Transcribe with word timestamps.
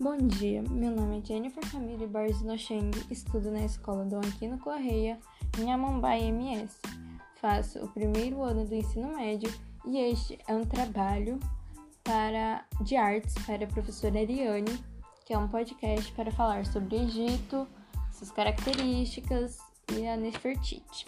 Bom 0.00 0.16
dia, 0.16 0.60
meu 0.70 0.90
nome 0.90 1.20
é 1.20 1.24
Jennifer 1.24 1.62
Camille 1.70 2.08
Barros 2.08 2.42
Nocheng, 2.42 2.90
estudo 3.08 3.52
na 3.52 3.64
escola 3.64 4.04
Dom 4.04 4.18
Aquino 4.18 4.58
Correia, 4.58 5.20
em 5.56 5.72
Amambai 5.72 6.24
MS. 6.24 6.80
Faço 7.36 7.78
o 7.78 7.88
primeiro 7.88 8.42
ano 8.42 8.66
do 8.66 8.74
ensino 8.74 9.16
médio 9.16 9.48
e 9.86 9.98
este 9.98 10.36
é 10.48 10.54
um 10.54 10.64
trabalho 10.64 11.38
para, 12.02 12.64
de 12.80 12.96
artes 12.96 13.34
para 13.46 13.64
a 13.64 13.68
professora 13.68 14.18
Ariane, 14.18 14.84
que 15.24 15.32
é 15.32 15.38
um 15.38 15.46
podcast 15.46 16.10
para 16.12 16.32
falar 16.32 16.66
sobre 16.66 16.96
Egito, 16.96 17.64
suas 18.10 18.32
características 18.32 19.58
e 19.96 20.08
a 20.08 20.16
Nefertiti. 20.16 21.06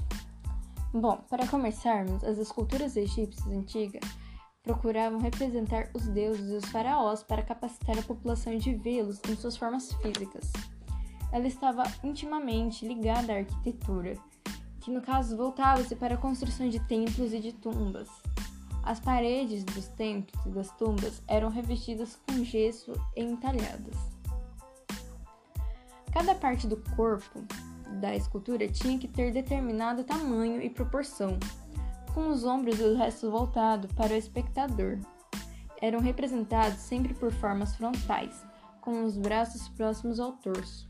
Bom, 0.95 1.19
para 1.29 1.49
começarmos, 1.49 2.23
as 2.23 2.39
esculturas 2.39 2.97
egípcias 2.97 3.49
antigas 3.49 4.05
procuravam 4.67 5.21
representar 5.21 5.89
os 5.95 6.09
deuses 6.09 6.51
e 6.51 6.57
os 6.57 6.65
faraós 6.65 7.23
para 7.23 7.41
capacitar 7.41 7.97
a 7.97 8.03
população 8.03 8.59
de 8.59 8.75
vê-los 8.75 9.21
em 9.29 9.37
suas 9.37 9.57
formas 9.57 9.93
físicas. 9.93 10.53
Ela 11.31 11.47
estava 11.47 11.85
intimamente 12.03 12.85
ligada 12.85 13.33
à 13.33 13.37
arquitetura, 13.37 14.17
que 14.81 14.91
no 14.91 15.01
caso 15.01 15.37
voltava-se 15.37 15.95
para 15.95 16.15
a 16.15 16.19
construção 16.19 16.69
de 16.69 16.81
templos 16.81 17.33
e 17.33 17.39
de 17.39 17.53
tumbas. 17.53 18.09
As 18.83 18.99
paredes 18.99 19.63
dos 19.63 19.87
templos 19.87 20.45
e 20.45 20.49
das 20.49 20.73
tumbas 20.73 21.23
eram 21.29 21.49
revestidas 21.49 22.19
com 22.27 22.43
gesso 22.43 22.93
e 23.15 23.23
entalhadas. 23.23 23.97
Cada 26.13 26.35
parte 26.35 26.67
do 26.67 26.77
corpo 26.97 27.45
da 28.01 28.17
escultura 28.17 28.67
tinha 28.67 28.99
que 28.99 29.07
ter 29.07 29.33
determinado 29.33 30.03
tamanho 30.03 30.61
e 30.61 30.69
proporção, 30.69 31.39
com 32.17 32.29
os 32.29 32.45
ombros 32.45 32.81
e 32.81 32.83
o 32.83 32.97
resto 32.97 33.31
voltado 33.31 33.89
para 33.89 34.15
o 34.15 34.17
espectador. 34.17 34.99
Eram 35.83 36.01
representados 36.01 36.79
sempre 36.79 37.13
por 37.13 37.31
formas 37.31 37.77
frontais, 37.77 38.43
com 38.81 39.05
os 39.05 39.19
braços 39.19 39.69
próximos 39.69 40.19
ao 40.19 40.33
torso. 40.33 40.89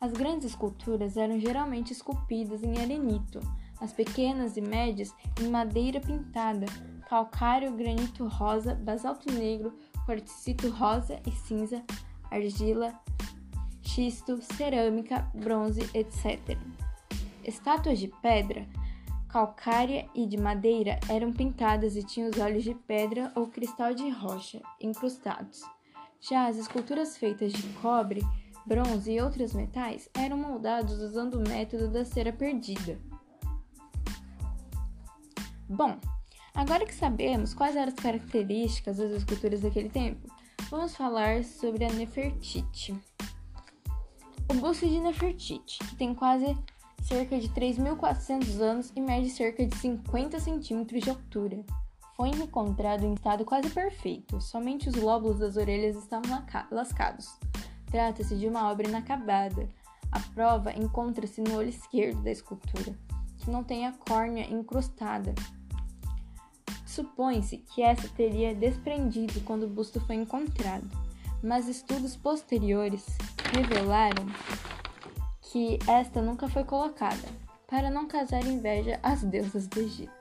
As 0.00 0.12
grandes 0.12 0.50
esculturas 0.50 1.16
eram 1.16 1.40
geralmente 1.40 1.92
esculpidas 1.92 2.62
em 2.62 2.78
arenito, 2.78 3.40
as 3.80 3.92
pequenas 3.92 4.56
e 4.56 4.60
médias 4.60 5.12
em 5.42 5.48
madeira 5.48 6.00
pintada, 6.00 6.66
calcário, 7.08 7.72
granito 7.72 8.28
rosa, 8.28 8.72
basalto 8.72 9.32
negro, 9.32 9.76
quartzito 10.04 10.70
rosa 10.70 11.20
e 11.26 11.32
cinza, 11.32 11.82
argila, 12.30 12.94
xisto, 13.82 14.40
cerâmica, 14.40 15.28
bronze, 15.34 15.80
etc. 15.92 16.56
Estátuas 17.42 17.98
de 17.98 18.06
pedra 18.22 18.64
calcária 19.28 20.08
e 20.14 20.26
de 20.26 20.36
madeira 20.36 20.98
eram 21.08 21.32
pintadas 21.32 21.96
e 21.96 22.02
tinham 22.02 22.30
os 22.30 22.38
olhos 22.38 22.64
de 22.64 22.74
pedra 22.74 23.32
ou 23.34 23.48
cristal 23.48 23.94
de 23.94 24.08
rocha 24.10 24.60
incrustados. 24.80 25.62
Já 26.20 26.48
as 26.48 26.56
esculturas 26.56 27.16
feitas 27.16 27.52
de 27.52 27.62
cobre, 27.80 28.22
bronze 28.66 29.12
e 29.12 29.20
outros 29.20 29.52
metais 29.52 30.08
eram 30.14 30.36
moldados 30.36 30.98
usando 31.00 31.34
o 31.34 31.48
método 31.48 31.88
da 31.88 32.04
cera 32.04 32.32
perdida. 32.32 32.98
Bom, 35.68 35.98
agora 36.54 36.86
que 36.86 36.94
sabemos 36.94 37.52
quais 37.52 37.76
eram 37.76 37.92
as 37.92 37.94
características 37.94 38.98
das 38.98 39.10
esculturas 39.10 39.60
daquele 39.60 39.88
tempo, 39.88 40.28
vamos 40.70 40.96
falar 40.96 41.44
sobre 41.44 41.84
a 41.84 41.92
Nefertiti. 41.92 42.96
O 44.48 44.54
busto 44.54 44.88
de 44.88 45.00
Nefertiti, 45.00 45.78
que 45.78 45.96
tem 45.96 46.14
quase 46.14 46.56
cerca 47.06 47.38
de 47.38 47.48
3.400 47.50 48.60
anos 48.60 48.92
e 48.96 49.00
mede 49.00 49.30
cerca 49.30 49.64
de 49.64 49.76
50 49.76 50.40
centímetros 50.40 51.04
de 51.04 51.10
altura. 51.10 51.64
Foi 52.16 52.30
encontrado 52.30 53.04
em 53.04 53.14
estado 53.14 53.44
quase 53.44 53.70
perfeito, 53.70 54.40
somente 54.40 54.88
os 54.88 54.96
lóbulos 54.96 55.38
das 55.38 55.56
orelhas 55.56 55.96
estavam 55.96 56.44
lascados. 56.70 57.38
Trata-se 57.90 58.36
de 58.36 58.48
uma 58.48 58.70
obra 58.70 58.88
inacabada. 58.88 59.68
A 60.10 60.18
prova 60.34 60.72
encontra-se 60.72 61.40
no 61.40 61.56
olho 61.56 61.68
esquerdo 61.68 62.22
da 62.22 62.30
escultura, 62.30 62.98
que 63.38 63.50
não 63.50 63.62
tem 63.62 63.86
a 63.86 63.92
córnea 63.92 64.50
incrustada. 64.50 65.32
Supõe-se 66.84 67.58
que 67.58 67.82
essa 67.82 68.08
teria 68.08 68.54
desprendido 68.54 69.40
quando 69.42 69.64
o 69.64 69.68
busto 69.68 70.00
foi 70.00 70.16
encontrado, 70.16 70.88
mas 71.42 71.68
estudos 71.68 72.16
posteriores 72.16 73.06
revelaram 73.52 74.26
que 75.56 75.78
esta 75.88 76.20
nunca 76.20 76.50
foi 76.50 76.64
colocada, 76.64 77.26
para 77.66 77.90
não 77.90 78.06
causar 78.06 78.44
inveja 78.44 79.00
às 79.02 79.22
deusas 79.22 79.66
do 79.66 79.80
Egito. 79.80 80.12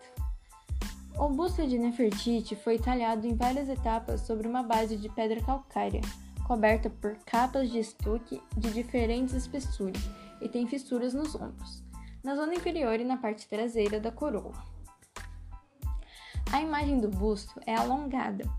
O 1.20 1.28
busto 1.28 1.68
de 1.68 1.78
Nefertiti 1.78 2.56
foi 2.56 2.80
talhado 2.80 3.28
em 3.28 3.36
várias 3.36 3.68
etapas 3.68 4.22
sobre 4.22 4.48
uma 4.48 4.64
base 4.64 4.96
de 4.96 5.10
pedra 5.10 5.42
calcária, 5.44 6.00
coberta 6.48 6.90
por 6.90 7.18
capas 7.26 7.70
de 7.70 7.80
estuque 7.80 8.42
de 8.56 8.72
diferentes 8.72 9.34
espessuras 9.34 10.02
e 10.40 10.48
tem 10.48 10.66
fissuras 10.68 11.14
nos 11.14 11.36
ombros, 11.36 11.84
na 12.24 12.34
zona 12.34 12.56
inferior 12.56 12.98
e 12.98 13.04
na 13.04 13.18
parte 13.18 13.46
traseira 13.46 14.00
da 14.00 14.14
coroa. 14.14 14.54
A 16.50 16.62
imagem 16.62 17.02
do 17.02 17.10
busto 17.10 17.60
é 17.66 17.76
alongada. 17.76 18.50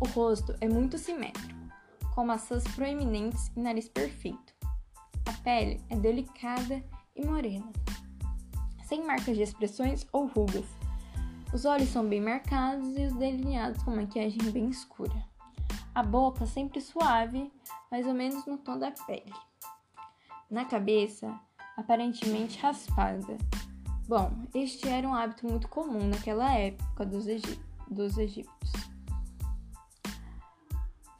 O 0.00 0.08
rosto 0.08 0.56
é 0.62 0.66
muito 0.66 0.96
simétrico, 0.96 1.60
com 2.14 2.24
maçãs 2.24 2.64
proeminentes 2.68 3.52
e 3.54 3.60
nariz 3.60 3.86
perfeito. 3.86 4.61
Pele 5.42 5.80
é 5.90 5.96
delicada 5.96 6.82
e 7.16 7.26
morena, 7.26 7.70
sem 8.84 9.04
marcas 9.04 9.36
de 9.36 9.42
expressões 9.42 10.06
ou 10.12 10.26
rugas. 10.26 10.64
Os 11.52 11.64
olhos 11.64 11.88
são 11.88 12.08
bem 12.08 12.20
marcados 12.20 12.96
e 12.96 13.06
os 13.06 13.12
delineados 13.14 13.82
com 13.82 13.94
maquiagem 13.94 14.38
bem 14.52 14.68
escura. 14.68 15.26
A 15.92 16.02
boca 16.02 16.46
sempre 16.46 16.80
suave, 16.80 17.52
mais 17.90 18.06
ou 18.06 18.14
menos 18.14 18.46
no 18.46 18.56
tom 18.56 18.78
da 18.78 18.92
pele. 18.92 19.32
Na 20.48 20.64
cabeça, 20.64 21.38
aparentemente 21.76 22.60
raspada. 22.60 23.36
Bom, 24.06 24.30
este 24.54 24.88
era 24.88 25.08
um 25.08 25.14
hábito 25.14 25.46
muito 25.46 25.68
comum 25.68 26.06
naquela 26.08 26.52
época 26.54 27.04
dos 27.04 27.26
egípcios. 27.26 28.72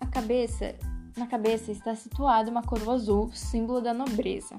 A 0.00 0.06
cabeça 0.06 0.78
na 1.17 1.27
cabeça 1.27 1.71
está 1.71 1.95
situada 1.95 2.50
uma 2.50 2.62
coroa 2.62 2.95
azul, 2.95 3.31
símbolo 3.33 3.81
da 3.81 3.93
nobreza. 3.93 4.56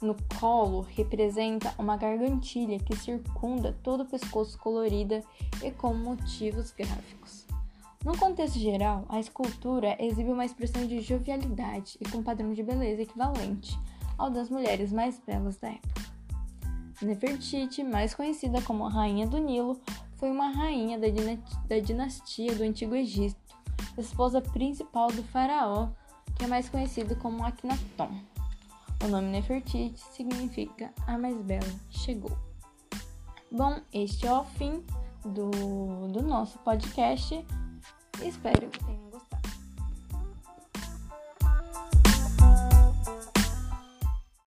No 0.00 0.14
colo 0.38 0.82
representa 0.94 1.74
uma 1.78 1.96
gargantilha 1.96 2.78
que 2.78 2.94
circunda 2.94 3.74
todo 3.82 4.02
o 4.02 4.06
pescoço 4.06 4.58
colorida 4.58 5.24
e 5.64 5.70
com 5.70 5.94
motivos 5.94 6.70
gráficos. 6.70 7.46
No 8.04 8.16
contexto 8.16 8.58
geral, 8.58 9.04
a 9.08 9.18
escultura 9.18 9.96
exibe 9.98 10.30
uma 10.30 10.44
expressão 10.44 10.86
de 10.86 11.00
jovialidade 11.00 11.96
e 12.00 12.08
com 12.08 12.22
padrão 12.22 12.52
de 12.52 12.62
beleza 12.62 13.02
equivalente 13.02 13.76
ao 14.16 14.30
das 14.30 14.48
mulheres 14.48 14.92
mais 14.92 15.18
belas 15.18 15.56
da 15.56 15.70
época. 15.70 16.06
Nefertiti, 17.02 17.82
mais 17.82 18.14
conhecida 18.14 18.62
como 18.62 18.86
a 18.86 18.90
Rainha 18.90 19.26
do 19.26 19.38
Nilo, 19.38 19.80
foi 20.14 20.30
uma 20.30 20.48
rainha 20.48 20.98
da 20.98 21.78
dinastia 21.78 22.54
do 22.54 22.62
Antigo 22.62 22.94
Egito 22.94 23.36
esposa 24.00 24.40
principal 24.40 25.08
do 25.08 25.22
faraó, 25.24 25.88
que 26.36 26.44
é 26.44 26.46
mais 26.46 26.68
conhecido 26.68 27.16
como 27.16 27.44
Akhenaton. 27.44 28.10
O 29.04 29.08
nome 29.08 29.28
Nefertiti 29.28 29.98
significa 30.12 30.92
a 31.06 31.18
mais 31.18 31.36
bela 31.42 31.66
chegou. 31.90 32.36
Bom, 33.50 33.80
este 33.92 34.26
é 34.26 34.32
o 34.32 34.44
fim 34.44 34.84
do, 35.24 35.50
do 36.08 36.22
nosso 36.22 36.58
podcast. 36.60 37.44
Espero 38.22 38.68
que 38.68 38.84
tenham 38.84 39.05